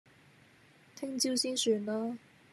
[0.95, 2.17] 聽朝先算啦